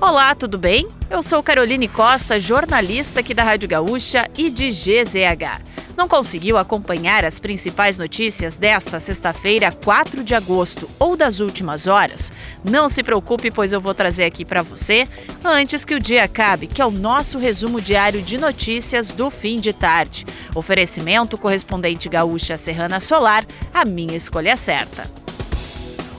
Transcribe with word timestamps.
Olá, 0.00 0.34
tudo 0.34 0.56
bem? 0.56 0.88
Eu 1.10 1.22
sou 1.22 1.42
Caroline 1.42 1.86
Costa, 1.86 2.40
jornalista 2.40 3.20
aqui 3.20 3.34
da 3.34 3.42
Rádio 3.42 3.68
Gaúcha 3.68 4.26
e 4.34 4.48
de 4.48 4.68
GZH. 4.68 5.60
Não 5.94 6.08
conseguiu 6.08 6.56
acompanhar 6.56 7.22
as 7.22 7.38
principais 7.38 7.98
notícias 7.98 8.56
desta 8.56 8.98
sexta-feira, 8.98 9.70
4 9.70 10.24
de 10.24 10.34
agosto, 10.34 10.88
ou 10.98 11.18
das 11.18 11.38
últimas 11.38 11.86
horas? 11.86 12.32
Não 12.64 12.88
se 12.88 13.02
preocupe, 13.02 13.50
pois 13.50 13.74
eu 13.74 13.80
vou 13.80 13.92
trazer 13.92 14.24
aqui 14.24 14.42
para 14.42 14.62
você 14.62 15.06
antes 15.44 15.84
que 15.84 15.94
o 15.94 16.00
dia 16.00 16.24
acabe, 16.24 16.66
que 16.66 16.80
é 16.80 16.86
o 16.86 16.90
nosso 16.90 17.38
resumo 17.38 17.78
diário 17.78 18.22
de 18.22 18.38
notícias 18.38 19.08
do 19.08 19.28
fim 19.28 19.60
de 19.60 19.74
tarde. 19.74 20.24
Oferecimento 20.54 21.36
correspondente 21.36 22.08
gaúcha 22.08 22.56
Serrana 22.56 23.00
Solar, 23.00 23.44
a 23.74 23.84
minha 23.84 24.16
escolha 24.16 24.56
certa. 24.56 25.29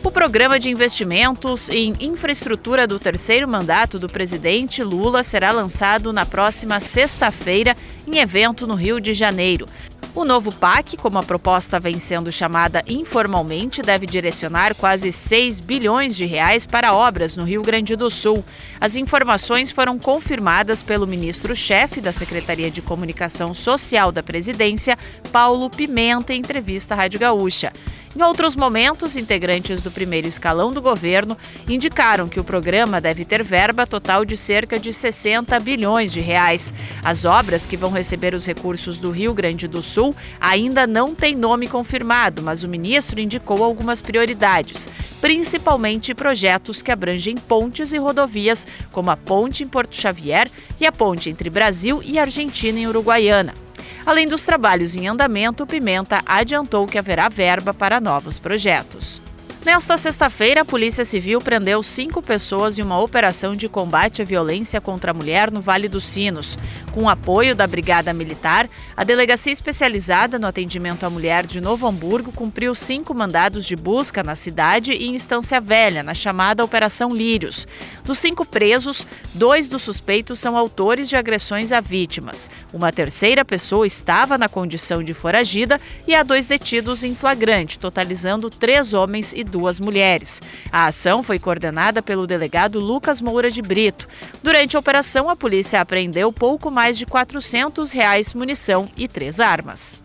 O 0.03 0.09
programa 0.09 0.59
de 0.59 0.67
investimentos 0.67 1.69
em 1.69 1.93
infraestrutura 1.99 2.87
do 2.87 2.99
terceiro 2.99 3.47
mandato 3.47 3.99
do 3.99 4.09
presidente 4.09 4.83
Lula 4.83 5.21
será 5.21 5.51
lançado 5.51 6.11
na 6.11 6.25
próxima 6.25 6.79
sexta-feira 6.79 7.77
em 8.07 8.17
evento 8.17 8.65
no 8.65 8.73
Rio 8.73 8.99
de 8.99 9.13
Janeiro. 9.13 9.67
O 10.15 10.25
novo 10.25 10.51
PAC, 10.51 10.97
como 10.97 11.19
a 11.19 11.23
proposta 11.23 11.79
vem 11.79 11.99
sendo 11.99 12.31
chamada 12.31 12.83
informalmente, 12.87 13.83
deve 13.83 14.07
direcionar 14.07 14.75
quase 14.75 15.11
6 15.11 15.59
bilhões 15.61 16.15
de 16.15 16.25
reais 16.25 16.65
para 16.65 16.93
obras 16.93 17.35
no 17.35 17.45
Rio 17.45 17.61
Grande 17.61 17.95
do 17.95 18.09
Sul. 18.09 18.43
As 18.79 18.95
informações 18.95 19.69
foram 19.69 19.99
confirmadas 19.99 20.81
pelo 20.81 21.07
ministro-chefe 21.07 22.01
da 22.01 22.11
Secretaria 22.11 22.71
de 22.71 22.81
Comunicação 22.81 23.53
Social 23.53 24.11
da 24.11 24.23
Presidência, 24.23 24.97
Paulo 25.31 25.69
Pimenta, 25.69 26.33
em 26.33 26.39
entrevista 26.39 26.95
à 26.95 26.97
Rádio 26.97 27.19
Gaúcha. 27.19 27.71
Em 28.13 28.21
outros 28.23 28.57
momentos, 28.57 29.15
integrantes 29.15 29.81
do 29.81 29.89
primeiro 29.89 30.27
escalão 30.27 30.73
do 30.73 30.81
governo 30.81 31.37
indicaram 31.67 32.27
que 32.27 32.41
o 32.41 32.43
programa 32.43 32.99
deve 32.99 33.23
ter 33.23 33.41
verba 33.41 33.87
total 33.87 34.25
de 34.25 34.35
cerca 34.35 34.77
de 34.77 34.91
60 34.91 35.57
bilhões 35.61 36.11
de 36.11 36.19
reais. 36.19 36.73
As 37.01 37.23
obras 37.23 37.65
que 37.65 37.77
vão 37.77 37.89
receber 37.89 38.33
os 38.33 38.45
recursos 38.45 38.99
do 38.99 39.11
Rio 39.11 39.33
Grande 39.33 39.65
do 39.65 39.81
Sul 39.81 40.13
ainda 40.41 40.85
não 40.85 41.15
têm 41.15 41.37
nome 41.37 41.69
confirmado, 41.69 42.41
mas 42.41 42.63
o 42.63 42.67
ministro 42.67 43.17
indicou 43.17 43.63
algumas 43.63 44.01
prioridades, 44.01 44.89
principalmente 45.21 46.13
projetos 46.13 46.81
que 46.81 46.91
abrangem 46.91 47.35
pontes 47.37 47.93
e 47.93 47.97
rodovias, 47.97 48.67
como 48.91 49.09
a 49.09 49.15
ponte 49.15 49.63
em 49.63 49.67
Porto 49.67 49.95
Xavier 49.95 50.49
e 50.81 50.85
a 50.85 50.91
ponte 50.91 51.29
entre 51.29 51.49
Brasil 51.49 52.01
e 52.03 52.19
Argentina 52.19 52.77
em 52.77 52.87
Uruguaiana. 52.87 53.70
Além 54.05 54.27
dos 54.27 54.43
trabalhos 54.43 54.95
em 54.95 55.07
andamento, 55.07 55.65
Pimenta 55.67 56.21
adiantou 56.25 56.87
que 56.87 56.97
haverá 56.97 57.29
verba 57.29 57.73
para 57.73 57.99
novos 57.99 58.39
projetos. 58.39 59.20
Nesta 59.63 59.95
sexta-feira, 59.95 60.61
a 60.61 60.65
Polícia 60.65 61.05
Civil 61.05 61.39
prendeu 61.39 61.83
cinco 61.83 62.19
pessoas 62.19 62.79
em 62.79 62.81
uma 62.81 62.99
operação 62.99 63.53
de 63.53 63.69
combate 63.69 64.19
à 64.19 64.25
violência 64.25 64.81
contra 64.81 65.11
a 65.11 65.13
mulher 65.13 65.51
no 65.51 65.61
Vale 65.61 65.87
dos 65.87 66.03
Sinos. 66.03 66.57
Com 66.91 67.07
apoio 67.07 67.55
da 67.55 67.67
Brigada 67.67 68.11
Militar, 68.11 68.67
a 68.97 69.03
Delegacia 69.03 69.53
Especializada 69.53 70.39
no 70.39 70.47
Atendimento 70.47 71.05
à 71.05 71.11
Mulher 71.11 71.45
de 71.45 71.61
Novo 71.61 71.85
Hamburgo 71.85 72.31
cumpriu 72.31 72.73
cinco 72.73 73.13
mandados 73.13 73.63
de 73.63 73.75
busca 73.75 74.23
na 74.23 74.33
cidade 74.33 74.93
e 74.93 75.07
em 75.07 75.13
Estância 75.13 75.61
Velha, 75.61 76.01
na 76.01 76.15
chamada 76.15 76.65
Operação 76.65 77.15
Lírios. 77.15 77.67
Dos 78.03 78.17
cinco 78.17 78.43
presos, 78.43 79.05
dois 79.35 79.69
dos 79.69 79.83
suspeitos 79.83 80.39
são 80.39 80.57
autores 80.57 81.07
de 81.07 81.15
agressões 81.15 81.71
a 81.71 81.79
vítimas. 81.79 82.49
Uma 82.73 82.91
terceira 82.91 83.45
pessoa 83.45 83.85
estava 83.85 84.39
na 84.39 84.49
condição 84.49 85.03
de 85.03 85.13
foragida 85.13 85.79
e 86.07 86.15
há 86.15 86.23
dois 86.23 86.47
detidos 86.47 87.03
em 87.03 87.13
flagrante, 87.13 87.77
totalizando 87.77 88.49
três 88.49 88.91
homens 88.91 89.33
e 89.33 89.50
duas 89.51 89.79
mulheres. 89.79 90.41
A 90.71 90.87
ação 90.87 91.21
foi 91.21 91.37
coordenada 91.37 92.01
pelo 92.01 92.25
delegado 92.25 92.79
Lucas 92.79 93.21
Moura 93.21 93.51
de 93.51 93.61
Brito. 93.61 94.07
Durante 94.41 94.75
a 94.75 94.79
operação, 94.79 95.29
a 95.29 95.35
polícia 95.35 95.79
apreendeu 95.79 96.31
pouco 96.33 96.71
mais 96.71 96.97
de 96.97 97.05
400 97.05 97.91
reais 97.91 98.33
munição 98.33 98.89
e 98.97 99.07
três 99.07 99.39
armas. 99.39 100.01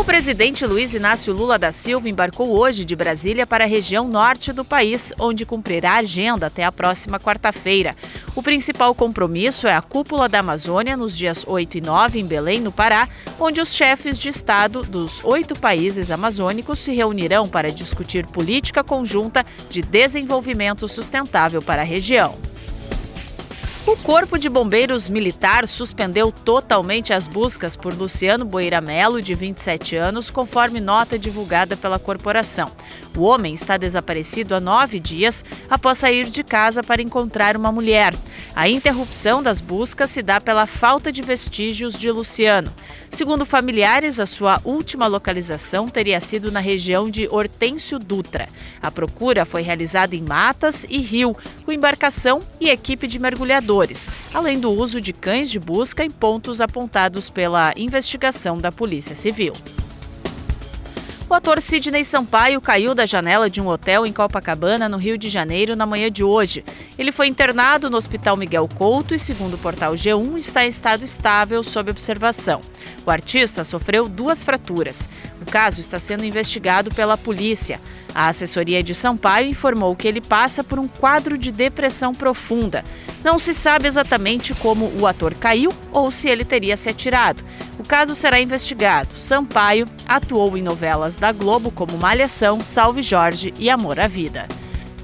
O 0.00 0.04
presidente 0.10 0.64
Luiz 0.64 0.94
Inácio 0.94 1.30
Lula 1.30 1.58
da 1.58 1.70
Silva 1.70 2.08
embarcou 2.08 2.56
hoje 2.56 2.86
de 2.86 2.96
Brasília 2.96 3.46
para 3.46 3.64
a 3.64 3.66
região 3.66 4.08
norte 4.08 4.50
do 4.50 4.64
país, 4.64 5.12
onde 5.18 5.44
cumprirá 5.44 5.92
a 5.92 5.98
agenda 5.98 6.46
até 6.46 6.64
a 6.64 6.72
próxima 6.72 7.20
quarta-feira. 7.20 7.94
O 8.34 8.42
principal 8.42 8.94
compromisso 8.94 9.66
é 9.66 9.74
a 9.74 9.82
Cúpula 9.82 10.26
da 10.26 10.38
Amazônia 10.38 10.96
nos 10.96 11.14
dias 11.14 11.44
8 11.46 11.76
e 11.76 11.80
9 11.82 12.18
em 12.18 12.26
Belém, 12.26 12.60
no 12.60 12.72
Pará, 12.72 13.10
onde 13.38 13.60
os 13.60 13.74
chefes 13.74 14.18
de 14.18 14.30
Estado 14.30 14.80
dos 14.80 15.22
oito 15.22 15.54
países 15.54 16.10
amazônicos 16.10 16.78
se 16.78 16.94
reunirão 16.94 17.46
para 17.46 17.70
discutir 17.70 18.24
política 18.24 18.82
conjunta 18.82 19.44
de 19.68 19.82
desenvolvimento 19.82 20.88
sustentável 20.88 21.60
para 21.60 21.82
a 21.82 21.84
região. 21.84 22.49
O 23.90 23.96
Corpo 23.96 24.38
de 24.38 24.48
Bombeiros 24.48 25.08
Militar 25.08 25.66
suspendeu 25.66 26.30
totalmente 26.30 27.12
as 27.12 27.26
buscas 27.26 27.74
por 27.74 27.92
Luciano 27.92 28.44
Boeira 28.44 28.80
Melo, 28.80 29.20
de 29.20 29.34
27 29.34 29.96
anos, 29.96 30.30
conforme 30.30 30.78
nota 30.78 31.18
divulgada 31.18 31.76
pela 31.76 31.98
corporação. 31.98 32.70
O 33.16 33.22
homem 33.22 33.52
está 33.52 33.76
desaparecido 33.76 34.54
há 34.54 34.60
nove 34.60 35.00
dias 35.00 35.44
após 35.68 35.98
sair 35.98 36.26
de 36.26 36.44
casa 36.44 36.84
para 36.84 37.02
encontrar 37.02 37.56
uma 37.56 37.72
mulher. 37.72 38.14
A 38.54 38.68
interrupção 38.68 39.42
das 39.42 39.60
buscas 39.60 40.10
se 40.10 40.22
dá 40.22 40.40
pela 40.40 40.66
falta 40.66 41.12
de 41.12 41.22
vestígios 41.22 41.98
de 41.98 42.10
Luciano. 42.10 42.72
Segundo 43.08 43.46
familiares, 43.46 44.20
a 44.20 44.26
sua 44.26 44.60
última 44.64 45.06
localização 45.06 45.88
teria 45.88 46.20
sido 46.20 46.50
na 46.52 46.60
região 46.60 47.10
de 47.10 47.28
Hortêncio 47.28 47.98
Dutra. 47.98 48.48
A 48.82 48.90
procura 48.90 49.44
foi 49.44 49.62
realizada 49.62 50.14
em 50.14 50.22
matas 50.22 50.86
e 50.88 50.98
rio, 50.98 51.34
com 51.64 51.72
embarcação 51.72 52.40
e 52.60 52.68
equipe 52.68 53.06
de 53.06 53.18
mergulhadores, 53.18 54.08
além 54.32 54.58
do 54.58 54.70
uso 54.70 55.00
de 55.00 55.12
cães 55.12 55.50
de 55.50 55.58
busca 55.58 56.04
em 56.04 56.10
pontos 56.10 56.60
apontados 56.60 57.28
pela 57.28 57.72
investigação 57.76 58.58
da 58.58 58.70
Polícia 58.70 59.14
Civil. 59.14 59.52
O 61.30 61.34
ator 61.34 61.62
Sidney 61.62 62.02
Sampaio 62.02 62.60
caiu 62.60 62.92
da 62.92 63.06
janela 63.06 63.48
de 63.48 63.60
um 63.60 63.68
hotel 63.68 64.04
em 64.04 64.12
Copacabana, 64.12 64.88
no 64.88 64.96
Rio 64.96 65.16
de 65.16 65.28
Janeiro, 65.28 65.76
na 65.76 65.86
manhã 65.86 66.10
de 66.10 66.24
hoje. 66.24 66.64
Ele 66.98 67.12
foi 67.12 67.28
internado 67.28 67.88
no 67.88 67.96
Hospital 67.96 68.36
Miguel 68.36 68.68
Couto 68.74 69.14
e, 69.14 69.18
segundo 69.18 69.54
o 69.54 69.58
portal 69.58 69.92
G1, 69.92 70.38
está 70.38 70.64
em 70.64 70.68
estado 70.68 71.04
estável 71.04 71.62
sob 71.62 71.88
observação. 71.88 72.60
O 73.06 73.12
artista 73.12 73.62
sofreu 73.62 74.08
duas 74.08 74.42
fraturas. 74.42 75.08
O 75.40 75.48
caso 75.48 75.78
está 75.78 76.00
sendo 76.00 76.24
investigado 76.24 76.92
pela 76.92 77.16
polícia. 77.16 77.80
A 78.14 78.28
assessoria 78.28 78.82
de 78.82 78.94
Sampaio 78.94 79.48
informou 79.48 79.94
que 79.94 80.08
ele 80.08 80.20
passa 80.20 80.62
por 80.64 80.78
um 80.78 80.88
quadro 80.88 81.38
de 81.38 81.52
depressão 81.52 82.14
profunda. 82.14 82.84
Não 83.22 83.38
se 83.38 83.52
sabe 83.52 83.86
exatamente 83.86 84.54
como 84.54 84.90
o 84.98 85.06
ator 85.06 85.34
caiu 85.34 85.72
ou 85.92 86.10
se 86.10 86.28
ele 86.28 86.44
teria 86.44 86.76
se 86.76 86.88
atirado. 86.88 87.44
O 87.78 87.84
caso 87.84 88.14
será 88.14 88.40
investigado. 88.40 89.16
Sampaio 89.16 89.86
atuou 90.06 90.56
em 90.56 90.62
novelas 90.62 91.16
da 91.16 91.32
Globo 91.32 91.70
como 91.70 91.98
Malhação, 91.98 92.64
Salve 92.64 93.02
Jorge 93.02 93.54
e 93.58 93.70
Amor 93.70 94.00
à 94.00 94.06
Vida. 94.06 94.46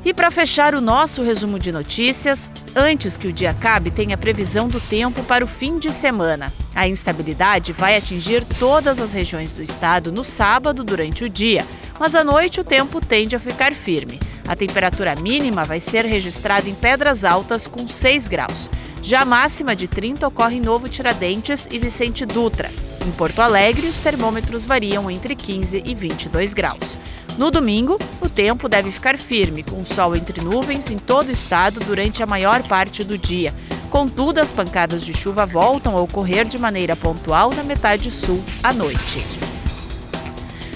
E 0.07 0.15
para 0.15 0.31
fechar 0.31 0.73
o 0.73 0.81
nosso 0.81 1.21
resumo 1.21 1.59
de 1.59 1.73
notícias, 1.73 2.53
antes 2.77 3.17
que 3.17 3.27
o 3.27 3.33
dia 3.33 3.51
acabe, 3.51 3.91
tem 3.91 4.13
a 4.13 4.17
previsão 4.17 4.69
do 4.69 4.79
tempo 4.79 5.21
para 5.25 5.45
o 5.45 5.49
fim 5.49 5.81
de 5.81 5.93
semana. 5.93 6.53
A 6.77 6.87
instabilidade 6.87 7.73
vai 7.73 7.97
atingir 7.97 8.45
todas 8.57 9.01
as 9.01 9.13
regiões 9.13 9.51
do 9.51 9.65
estado 9.65 10.13
no 10.13 10.25
sábado 10.25 10.85
durante 10.85 11.25
o 11.25 11.29
dia, 11.29 11.67
mas 11.99 12.15
à 12.15 12.23
noite 12.23 12.61
o 12.61 12.65
tempo 12.65 13.05
tende 13.05 13.35
a 13.35 13.41
ficar 13.41 13.75
firme. 13.75 14.21
A 14.47 14.55
temperatura 14.55 15.17
mínima 15.17 15.65
vai 15.65 15.81
ser 15.81 16.05
registrada 16.05 16.69
em 16.69 16.75
Pedras 16.77 17.25
Altas 17.25 17.67
com 17.67 17.89
6 17.89 18.29
graus. 18.29 18.71
Já 19.03 19.23
a 19.23 19.25
máxima 19.25 19.75
de 19.75 19.89
30 19.89 20.29
ocorre 20.29 20.59
em 20.59 20.61
Novo 20.61 20.89
Tiradentes 20.89 21.67
e 21.69 21.81
Vicente 21.81 22.25
Dutra. 22.25 22.71
Em 23.05 23.11
Porto 23.11 23.41
Alegre, 23.41 23.89
os 23.89 24.01
termômetros 24.01 24.65
variam 24.65 25.11
entre 25.11 25.35
15 25.35 25.83
e 25.85 25.95
22 25.97 26.55
graus. 26.55 26.97
No 27.39 27.51
domingo, 27.51 27.99
o 28.21 28.29
tempo 28.31 28.69
deve 28.69 28.91
ficar 28.91 29.19
firme, 29.19 29.63
com 29.63 29.85
sol 29.85 30.17
entre 30.17 30.41
nuvens 30.43 30.91
em 30.91 30.99
todo 30.99 31.29
o 31.29 31.33
estado 31.33 31.81
durante 31.81 32.23
a 32.23 32.27
maior 32.27 32.63
parte 32.63 33.05
do 33.05 33.19
dia. 33.19 33.53
Contudo, 33.91 34.41
as 34.41 34.51
pancadas 34.51 35.05
de 35.05 35.13
chuva 35.13 35.45
voltam 35.45 35.97
a 35.97 36.01
ocorrer 36.01 36.47
de 36.47 36.59
maneira 36.59 36.97
pontual 36.97 37.53
na 37.53 37.63
metade 37.63 38.11
sul 38.11 38.43
à 38.63 38.73
noite. 38.73 39.25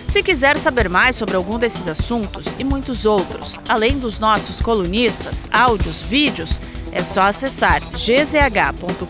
Se 0.07 0.23
quiser 0.23 0.59
saber 0.59 0.89
mais 0.89 1.17
sobre 1.17 1.37
algum 1.37 1.59
desses 1.59 1.89
assuntos 1.89 2.55
e 2.59 2.65
muitos 2.65 3.07
outros, 3.07 3.59
além 3.69 3.99
dos 3.99 4.19
nossos 4.19 4.61
colunistas, 4.61 5.49
áudios, 5.53 6.03
vídeos, 6.03 6.61
é 6.93 7.03
só 7.03 7.23
acessar 7.23 7.81
gzh.com.br 7.93 9.07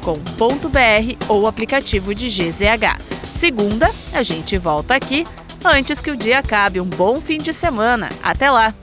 ou 1.26 1.42
o 1.42 1.46
aplicativo 1.46 2.14
de 2.14 2.28
GZH. 2.28 3.00
Segunda, 3.32 3.90
a 4.12 4.22
gente 4.22 4.58
volta 4.58 4.94
aqui 4.94 5.26
antes 5.64 6.00
que 6.00 6.10
o 6.10 6.16
dia 6.16 6.38
acabe. 6.38 6.80
Um 6.80 6.86
bom 6.86 7.20
fim 7.20 7.38
de 7.38 7.52
semana. 7.52 8.08
Até 8.22 8.50
lá! 8.50 8.74